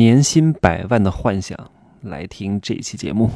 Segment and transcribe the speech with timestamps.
[0.00, 1.54] 年薪百万的幻想，
[2.00, 3.30] 来听这期节目。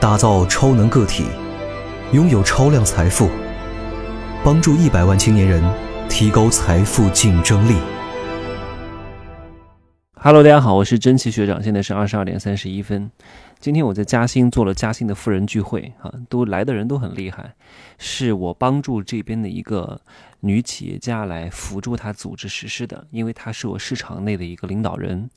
[0.00, 1.24] 打造超能个体，
[2.14, 3.28] 拥有超量财富，
[4.42, 5.62] 帮助一百万青年人
[6.08, 7.74] 提高财富竞争力。
[10.14, 13.10] Hello，大家好，我是真奇学长，现在是二十二点三十一分。
[13.60, 17.54] 今天我在嘉兴做了嘉兴的富人聚会，啊，都来的人都很厉害，
[17.98, 20.00] 是我帮助这边的一个
[20.46, 25.28] 女企业家来辅助她组织实施的，因为她是我市场内的一个领导人，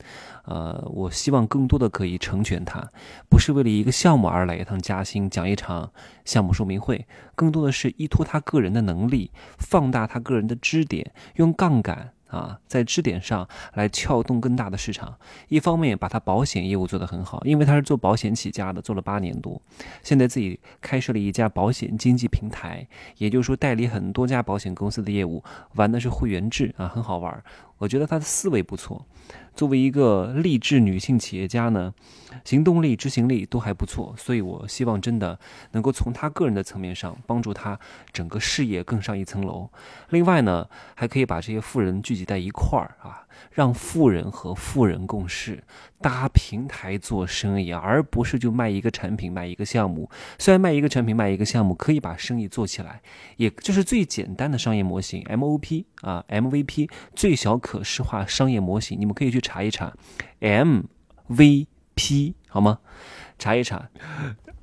[0.44, 2.88] 呃，我希望更多的可以成全她，
[3.28, 5.92] 不是为了一个项目而来一趟嘉兴讲一场
[6.24, 12.12] 项目说明会，更多的是依托她个人的能力，放大她个人的支点，用杠杆。
[12.30, 15.16] 啊，在支点上来撬动更大的市场，
[15.48, 19.60] 一方面把它保险业务做得很好，因为他是做保险起家的，做了八年多，
[20.02, 22.86] 现在自己开设了一家保险经纪平台，
[23.18, 25.42] 也就是说代理很多家保险公司的业务，
[25.74, 27.42] 玩的是会员制啊，很好玩。
[27.80, 29.04] 我觉得她的思维不错。
[29.54, 31.92] 作为一个励志女性企业家呢，
[32.44, 35.38] 行动力、执行力都还不错，所以我希望真的
[35.72, 37.78] 能够从她个人的层面上帮助她
[38.12, 39.68] 整个事业更上一层楼。
[40.10, 43.26] 另外呢，还可以把这些富人聚集在一块儿啊。
[43.52, 45.64] 让富人和富人共事，
[46.02, 50.10] 搭平台做生意，而不是就卖一个产品、卖一个项目。
[50.38, 53.02] 虽然卖一个产品、卖一个项目可以把生意做起来，
[53.36, 59.92] 也就是最简单的商业模型 MOP 啊，MVP 最小可视化商业模型，你们可以去查一查
[60.40, 62.78] MVP 好吗？
[63.38, 63.90] 查一查。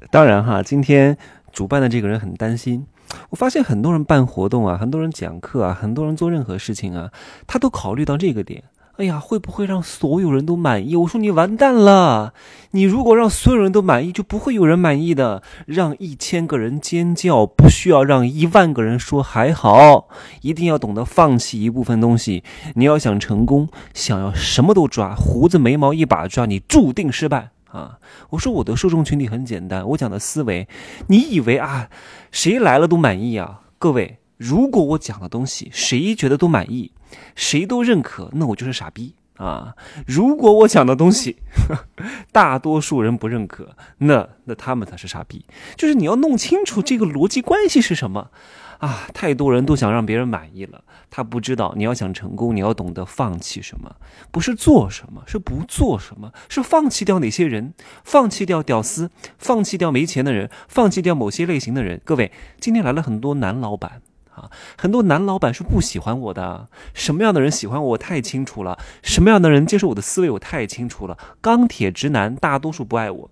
[0.09, 1.17] 当然哈，今天
[1.51, 2.87] 主办的这个人很担心。
[3.29, 7.11] 我发现很多人办活动啊，很多人讲课啊，很多人做任何事情啊，
[7.45, 8.63] 他都考虑到这个点。
[8.97, 10.95] 哎呀，会不会让所有人都满意？
[10.95, 12.33] 我说你完蛋了！
[12.71, 15.43] 你如果让所有人都满意，就不会有人满意的。
[15.67, 20.07] 让一千个人尖叫，不需要让一万个人说还好。
[20.41, 22.43] 一定要懂得放弃一部分东西。
[22.73, 27.51] 你要想成功，想要什么都抓，胡子眉毛一把抓，你注定失败。
[27.71, 27.99] 啊，
[28.31, 30.67] 我说我的受众群体很简单，我讲的思维，
[31.07, 31.89] 你以为啊，
[32.31, 33.61] 谁来了都满意啊？
[33.77, 36.91] 各位，如果我讲的东西谁觉得都满意，
[37.35, 39.75] 谁都认可，那我就是傻逼啊！
[40.05, 41.37] 如果我讲的东西
[42.31, 45.45] 大多数人不认可，那那他们才是傻逼。
[45.75, 48.31] 就是你要弄清楚这个逻辑关系是什么。
[48.77, 53.95] 啊，太多人都想让别人满意了，他不知道你要想成功，你要懂得放弃什么，
[54.29, 57.73] 不是做什么，是不做什么，是放弃掉哪些人，
[58.03, 59.09] 放弃掉屌丝，
[59.39, 61.99] 放弃掉没钱的人，放弃掉某些类型的人。
[62.05, 64.03] 各位，今天来了很多男老板
[64.37, 66.67] 啊，很多男老板是不喜欢我的。
[66.93, 71.17] 什么样的人喜欢我，我太清楚了；什么样的人接受我的思维，我太清楚了。
[71.41, 73.29] 钢铁直男大多数不爱我。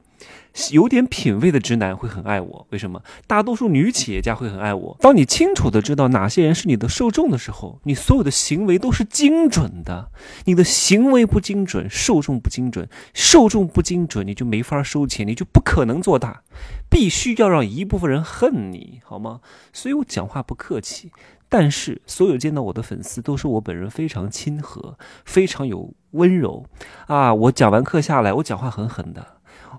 [0.72, 3.02] 有点品位的直男会很爱我，为什么？
[3.28, 4.98] 大多数女企业家会很爱我。
[5.02, 10.12] 当你清楚的知道哪些人是你的受众的时候，你所有的行为都是精准的。
[10.46, 16.44] 你的行为不精准，受众不精准，受众不精准，你就没法收钱，你就不可能做大。
[16.90, 19.42] 必须要让一部分人恨你，好吗？
[19.74, 21.12] 所以我讲话不客气，
[21.50, 26.66] 但是所有见到我的粉丝都说我本人非常亲和，非常有温柔
[27.08, 27.34] 啊。
[27.34, 29.35] 我讲完课下来，我讲话很狠的。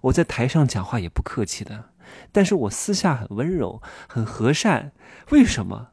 [0.07, 1.91] 我在台上讲话也不客气的，
[2.31, 4.93] 但是我私下很温柔，很和善。
[5.31, 5.89] 为什么？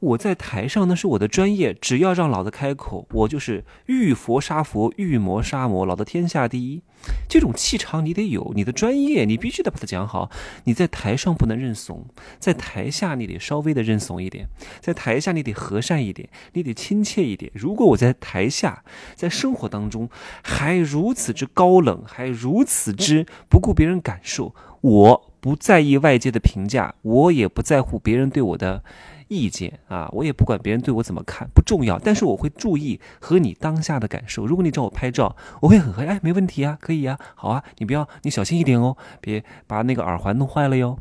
[0.00, 6.82] 我在台上那是我的专业，只要让老子开口，我就是遇佛杀佛，遇魔杀魔，老子天下第一。
[7.28, 10.30] 这种气场你得有，你的专业你必须得把它讲好。
[10.64, 12.06] 你在台上不能认怂，
[12.38, 14.48] 在台下你得稍微的认怂一点，
[14.80, 17.50] 在台下你得和善一点，你得亲切一点。
[17.54, 18.82] 如果我在台下，
[19.14, 20.08] 在生活当中
[20.42, 28.82] 还如此之高冷，还如此之不顾别人感受，我不在意外界的评价，我也不在乎别人对我的。
[29.30, 31.98] 意见啊，我也不管别人对我怎么看，不重要。
[31.98, 34.46] 但是我会注意和你当下的感受。
[34.46, 40.98] 如果你找我拍照，我会很和哎，没问题啊，可以呀，好啊，你不要，你小心一点哦，别把那个耳环弄坏了哟。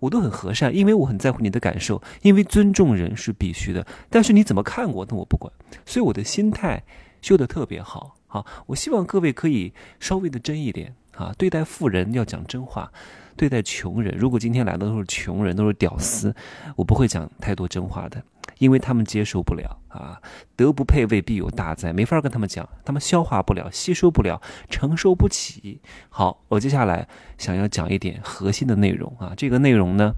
[0.00, 3.86] 我都很和善，因为我很在乎你的感受，因为尊重人是必须的。
[4.10, 5.50] 但是你怎么看我，那我不管。
[5.86, 6.82] 所以我的心态
[7.22, 8.16] 修得特别好。
[8.26, 12.92] 好，我希望各位可以稍微的真一点啊，对待富人要讲真话。
[13.36, 16.34] 对待穷人，如果今天来的都是穷人，都是屌丝，
[16.76, 18.22] 我不会讲太多真话的，
[18.58, 20.20] 因为他们接受不了啊。
[20.54, 25.80] 德不配位，必有大灾，没法跟他们讲，他们消化不了，吸收不了，承受不起。
[26.08, 27.08] 好，我接下来
[27.38, 29.32] 想要讲一点核心的内容啊。
[29.36, 30.14] 这个内容呢，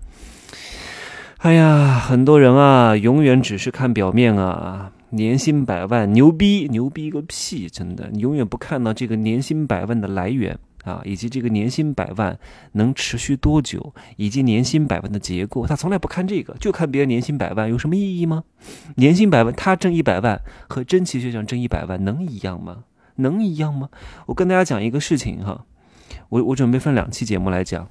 [1.38, 7.68] 哎呀，很多人啊，永远只是看表面啊，年薪百万，牛逼，牛逼个屁！
[7.68, 10.58] 真的，你永远不看到这个年薪百万的来源。
[10.84, 12.38] 啊，以及这个年薪百万
[12.72, 18.44] 能持续多久，以及年薪百万的结构，他从来不看这个，就看别人年薪百万有什么意义吗？
[18.96, 22.84] 年薪百万，他挣一百万和真奇学长挣一百万能一样吗？
[23.16, 23.88] 能一样吗？
[24.26, 25.64] 我跟大家讲一个事情哈，
[26.28, 27.88] 我我准备分两期节目来讲。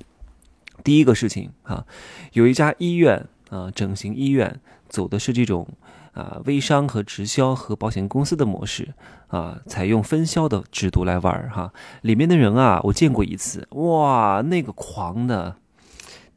[0.83, 1.85] 第一个事情啊，
[2.33, 4.59] 有一家医院呃，整形医院
[4.89, 5.67] 走的是这种
[6.13, 8.95] 啊微商和直销和保险公司的模式
[9.27, 11.71] 啊，采用分销的制度来玩哈。
[12.01, 15.57] 里面的人啊，我见过一次，哇，那个狂的，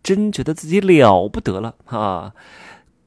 [0.03, 2.35] 真觉得自己了不得了啊！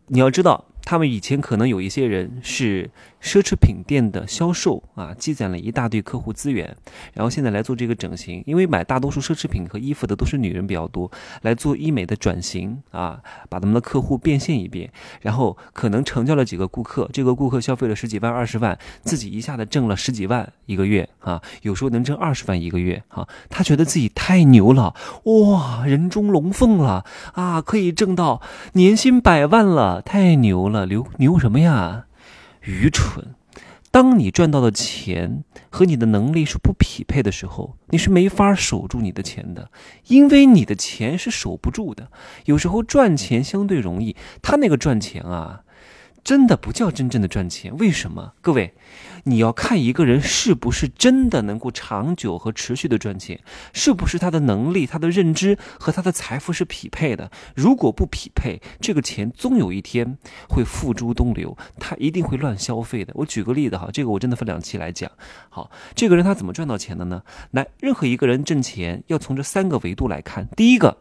[0.08, 0.66] 你要知道。
[0.90, 2.90] 他们以前可能有一些人是
[3.22, 6.76] 奢侈品店的销售啊，积攒了一大堆客户资源，
[7.14, 11.12] 然后现在来做这个整形，因为买大多数奢侈品和衣服的都是女人比较多，
[11.44, 14.92] 来做医美的转型啊，把他们的客户变现一遍，
[15.22, 24.96] 然后可能成交了几个顾客，这个顾客消费了十几万、二十万，自己一下子挣了十几万一个月啊，有时候能挣二十万一个月啊，他觉得自己太牛了，
[25.26, 28.42] 哇，人中龙凤了啊，可以挣到
[28.74, 30.79] 年薪百万了，太牛了。
[30.86, 32.06] 牛牛什么呀？
[32.62, 33.36] 愚蠢！
[33.92, 39.72] 当你赚到的钱和你的能力是不匹配的时候，你是没法守住你的钱的，
[40.08, 42.12] 因为你的钱是守不住的。
[42.46, 45.64] 有时候赚钱相对容易，他那个赚钱啊。
[46.22, 48.34] 真的不叫真正的赚钱，为什么？
[48.42, 48.76] 各位，
[49.24, 53.40] 你要看一个人是不是真的能够长久和持续的赚钱，
[53.74, 57.32] 是不是他的能力、他的认知和他的财富是匹配的。
[57.56, 60.18] 如果不匹配，这个钱终有一天
[60.50, 63.14] 会付诸东流，他一定会乱消费的。
[63.16, 65.10] 我举个例子哈，这个我真的分两期来讲。
[65.50, 67.24] 好，这个人他怎么赚到钱的呢？
[67.52, 70.48] 来，任何一个人挣钱要从这三个维度来看。
[70.56, 70.98] 第一个，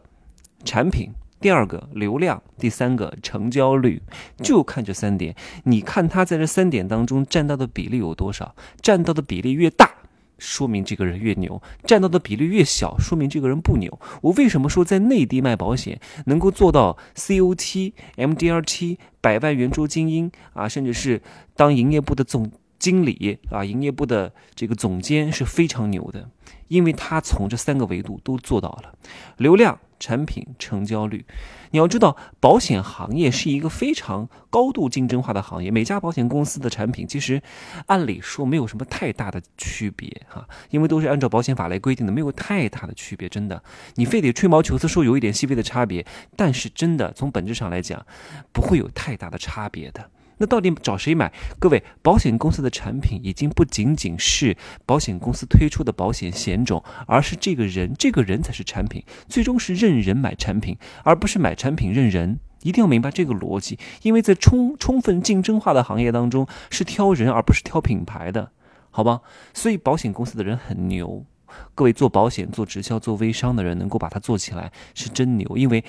[0.63, 1.11] 产品。
[1.39, 4.01] 第二个流量，第三个成交率，
[4.37, 5.35] 就看这三点。
[5.63, 8.55] 你看他在这三点当中占到的比例有多少？
[8.81, 9.89] 占到的比例越大，
[10.37, 13.99] 说明这个人越牛；占到的比例越小，说明这个人不牛。
[14.21, 21.21] 我为什么说在内地卖保险能够做到 COT、MDRT、百万圆桌精英啊，甚至是
[21.55, 26.29] 当营业部的总经理啊，营业部的这个总监是非常牛的，
[26.69, 28.93] 因为他从这三个维度都做到了，
[29.37, 29.79] 流量。
[30.01, 31.25] 产品成交率，
[31.71, 35.69] 你要知道，保险行业是一个非常高度竞争化的行业。
[35.69, 37.43] 每家保险公司的产品其实，
[37.87, 43.27] 按理说没有什么太大的区别哈，因为都是按照保险法来规定的，没有太大的区别。
[43.27, 43.61] 真的，
[43.95, 46.05] 你非得吹毛求疵说有一点细微的差别，
[46.37, 48.05] 但是真的从本质上来讲，
[48.53, 50.09] 不会有太大的差别的。
[50.39, 51.31] 那到底找谁买？
[51.59, 59.03] 各位，保险公司的产品已经不仅仅是保险公司推出的保险险种，而是这个人，这个人才是产品。
[59.27, 62.39] 最终是认人买产品，而不是买产品认人。
[62.63, 68.51] 一定要明白这个逻辑，因为在充充分竞争化的行业当中，是挑人而不是挑品牌的，
[68.91, 69.21] 好吧？
[69.53, 71.25] 所以保险公司的人很牛。
[71.73, 75.83] 各位做保险、做直销、做微商的人，能够把它做起来是真牛，因为。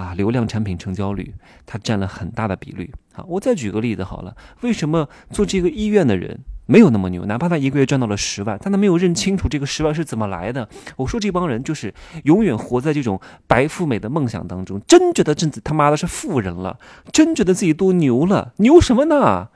[0.00, 1.34] 啊，流量产品成交率，
[1.66, 2.90] 它占了很大的比率。
[3.12, 7.26] 好，我再举个例子好了，为什么做这个医院的人没有那么牛？
[7.26, 10.66] 哪怕他一个月赚到了十万，但他没有认清楚这个十万是怎么来的。
[10.96, 11.92] 我说这帮人就是
[12.24, 16.78] 永远活在这种白富美的梦想当中，真觉得自己他妈的是富人了，
[17.12, 19.48] 真觉得自己多牛了，牛什么呢？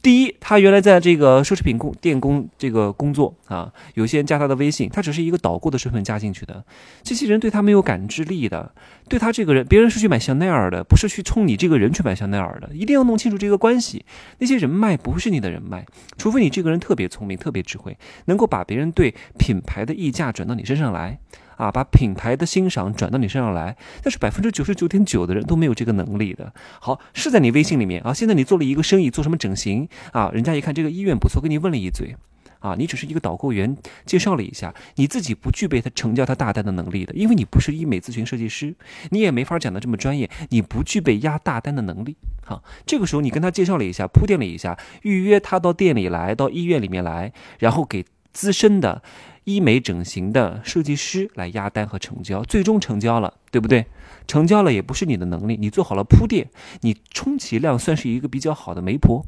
[0.00, 6.64] 第一，他原来在这个奢侈品工店工这个工作啊，有些人加他的微信，他只是一个导购的身份加进去的。
[7.02, 8.72] 这些人对他没有感知力的，
[9.08, 12.70] 对他这个人，别人是去买香奈儿的，不是去冲你这个人去买香奈儿的。
[12.72, 14.04] 一定要弄清楚这个关系。
[14.38, 15.84] 那些人脉不是你的人脉，
[16.16, 21.18] 除非你这个人特别聪明、特别智慧，能够把别人对品牌的溢价转到你身上来。
[21.56, 26.52] 啊，把品牌的欣赏转到你身上来，但是百分之九十九点九的人都没有这个能力的。
[26.80, 28.12] 好，是在你微信里面啊。
[28.12, 30.30] 现在你做了一个生意，做什么整形啊？
[30.32, 32.16] 人家一看这个医院不错，跟你问了一嘴，
[32.58, 38.74] 啊，你只是一个导购员，介绍了一下，你自己不具备他成交他大单的能力的，因为你不是医美咨询设计师，
[39.10, 42.16] 你也没法讲的这么专业，你不具备压大单的能力。
[42.44, 49.02] 好，这个时候你跟他介绍了一下，铺垫了一下，预约他到店里来，到医院里面来，然后给资深的。
[49.44, 53.86] 医美整形的设计师来压单和成交，最终成交了，对不对？
[54.28, 56.48] 成交了也不是你的能力，你做好了铺垫，
[56.82, 59.26] 你充其量算是一个比较好的媒婆，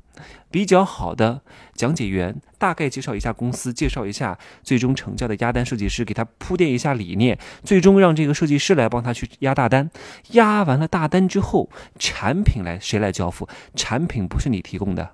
[0.50, 1.42] 比较好的
[1.74, 9.90] 讲解员，大概介绍一下公司，介绍一下最终成交的压单设计师，给他铺垫一下理念，最终让这个设计师来帮他去压大单。
[10.30, 11.68] 压完了大单之后，
[11.98, 13.48] 产品来谁来交付？
[13.74, 15.10] 产品不是你提供的。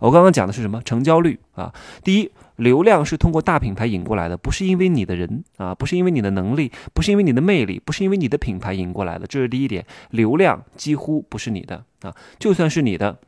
[0.00, 0.80] 我刚刚讲的是什么？
[0.82, 1.72] 成交率啊，
[2.02, 2.30] 第一。
[2.56, 9.84] 流量是通过大品牌引过来的，不是因为你的人啊，不是因为你的能力，不是因为你的魅力，不是因为你的品牌引过来的，这是第一点。
[10.08, 13.18] 流量几乎不是你的啊，就算是你的，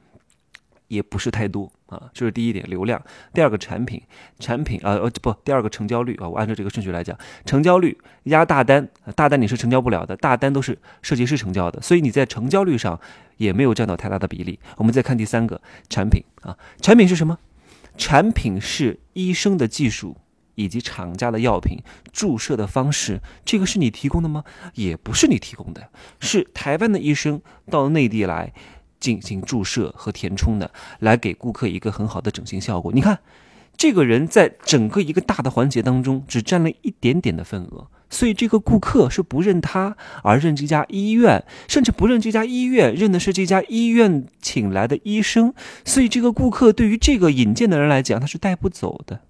[0.87, 2.65] 也不是太多啊，这是第一点。
[2.69, 3.03] 流量，
[3.33, 4.03] 第二个产品，
[4.39, 13.01] 产品啊呃不，第二个成交率啊，我按照这个顺序来讲，成交率压大单，大单你是成交不了的，大单都是设计师成交的，所以你在成交率上
[13.39, 14.59] 也没有占到太大的比例。
[14.77, 17.39] 我们再看第三个产品啊，产品是什么？
[17.97, 20.17] 产品是医生的技术
[20.55, 24.45] 以及厂家的药品注射的方式，这个是你提供的吗？
[24.75, 25.89] 也不是你提供的，
[26.21, 27.41] 是台湾的医生
[27.71, 28.53] 到内地来
[29.01, 32.93] 进行注射和填充的，来给顾客一个很好的整形效果。
[32.93, 33.19] 你看，
[33.77, 37.87] 这个人在整个一个大的环节当中只占了一点点的份额。
[38.11, 45.53] 所以这个顾客是不认他，而认这家医院，甚至不认这家医院，认的是这家医院请来的医生。
[45.85, 49.21] 所以这个顾客对于这个引荐的人来讲，他是带不走的，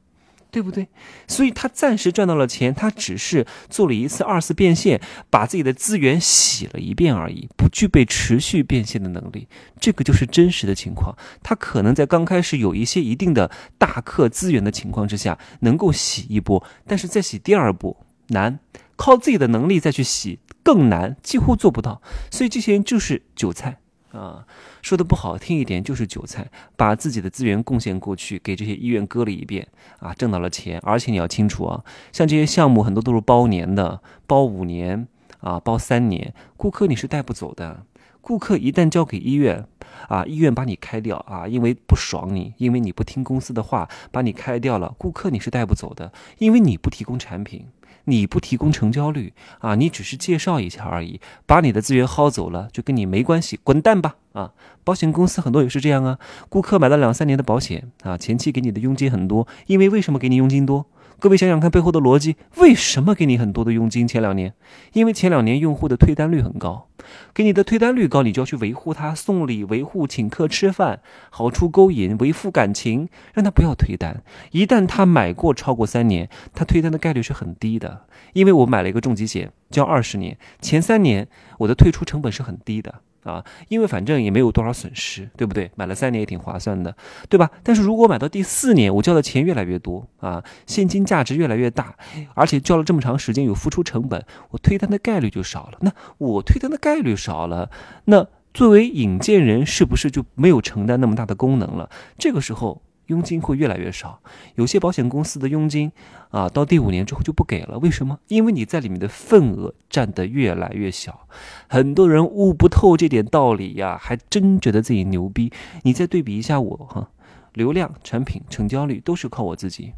[0.51, 0.89] 对不对？
[1.27, 5.01] 所以他暂时赚到了钱，他只是做了一次二次变现，
[5.31, 9.49] 把自己的资源洗了一遍而已，不具备持续变现的能力。
[9.81, 11.17] 这个就是真实的情况。
[11.43, 18.05] 他可能在刚开始有一些一定的大客资源的情况之下，能够洗一波，但是再洗第二波。
[18.31, 18.61] 难，
[18.97, 22.03] 靠自己的能力再去洗更难，几乎做不到。
[22.31, 23.79] 所以这些人就是韭菜
[24.13, 24.47] 啊，
[24.83, 29.69] 说的不好听一点就是韭菜，把自己的资源贡献过去，给这些医院割了一遍
[30.01, 30.81] 啊，挣到了钱。
[30.83, 35.07] 而且你要清楚啊，像这些项目很多都是包年的，包五年
[35.41, 37.85] 啊，包三年，顾客你是带不走的。
[38.21, 39.67] 顾客一旦交给医院，
[40.09, 44.95] 啊，医院把你开掉啊，因为不爽你，因为你不听公司的话，把你开掉了。
[44.99, 47.67] 顾客你是带不走的，因为你不提供产品。
[48.09, 54.53] 你不提供成交率啊，你只是介绍一下而已，把你的资源薅走了，就跟你没关系，滚蛋吧啊！
[54.83, 60.87] 保险公司很多也是这样啊，顾客买了两三年的保险啊，前期给你的佣金很多，因为为什么给你佣金多？
[61.21, 64.07] 各位想想看背后的逻辑，为什么给你很多的佣金？
[64.07, 64.55] 前两年，
[64.93, 66.91] 因为前两年用户的退单率很高，
[67.35, 74.23] 给你的退单率高，你就要去维护他，送礼、维护、请客吃饭，好处勾引，维护感情，让他不要退单。
[74.53, 81.27] 一旦他买过超过三年，他退单的概率是很低的，因为我买了一个重疾险，交二十年，前三年
[81.59, 83.01] 我的退出成本是很低的。
[83.25, 85.71] 啊，因为反正也没有多少损失，对不对？
[85.75, 86.95] 买了三年也挺划算的，
[87.29, 87.51] 对吧？
[87.63, 91.95] 但是如果买到第四年，我交的钱越来越多啊，现金价值越来越大，
[92.35, 95.79] 而且交了这么长时间有付出成本，我退单的概率就少了。
[95.81, 97.71] 那我退单的概率少了，
[98.07, 101.91] 那作为引荐人是不是就没有承担那么大的功能了？
[102.19, 102.83] 这个时候。
[103.09, 104.21] 佣金会越来越少，
[104.55, 105.93] 有些保险公司的佣金
[106.31, 107.79] 啊，到第五年之后就不给了。
[107.79, 108.19] 为什么？
[108.29, 111.27] 因为你在里面的份额占得越来越小。
[111.69, 115.53] 很多人悟不透这点道理呀，还真觉得自己牛逼。
[115.83, 117.11] 你再对比一下我哈，
[117.55, 119.93] 流量、产品、成交率都是靠我自己，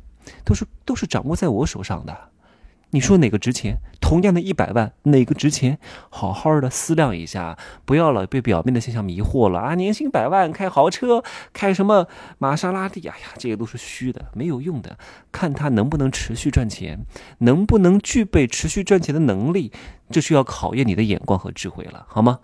[0.45, 2.30] 都是都是掌握在我手上的。
[2.93, 3.79] 你说哪个值钱？
[4.01, 5.79] 同样的一百万，哪个值钱？
[6.09, 9.75] 好好的思量一下，不要老被表面的现象迷惑了啊！
[9.77, 13.01] 年薪百万，开豪车，开什么玛莎拉蒂？
[13.07, 14.99] 哎呀，这些都是虚的，没有用的。
[15.31, 17.07] 看他能不能持续赚钱，
[17.39, 19.71] 能不能具备持续赚钱的能力，
[20.11, 22.41] 这需要考验你的眼光和智慧了，好吗？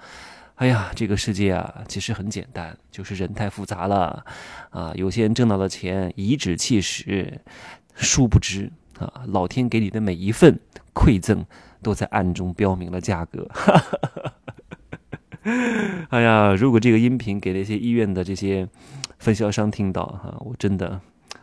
[0.57, 4.25] 哎呀，这个世界啊，其实很简单，就是人太复杂了
[4.71, 4.93] 啊！
[4.95, 7.41] 有些人挣到了钱，颐指气使，
[7.97, 8.71] 殊不知。
[8.99, 10.59] 啊，老天给你的每一份
[10.95, 11.45] 馈赠，
[11.83, 13.49] 都在暗中标明了价格。
[16.11, 18.69] 哎呀，如果这个音频给那些医院的这些
[19.19, 21.01] 分销商听到，哈，我真的，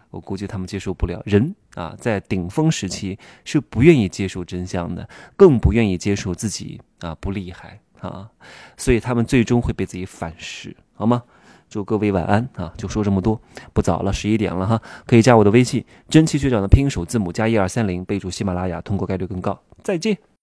[0.10, 1.22] 我估计他们接受不了。
[1.26, 5.08] 人啊，在顶峰时期是不愿意接受真相的，
[5.38, 8.30] 更不愿意接受自己啊不厉害啊，
[8.76, 11.24] 所以他们最终会被自己反噬，好吗？
[11.74, 12.72] 祝各位晚安啊！
[12.78, 13.42] 就说这么多，
[13.74, 19.60] 不早了，十一点了哈，可以加我的微信，真奇学长的拼音首字母加一二三零，备注喜马拉雅，通过概率更高。
[19.82, 20.16] 再见。